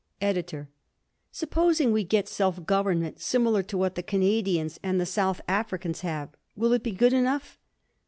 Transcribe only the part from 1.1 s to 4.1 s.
Supposing we get self government similar to what the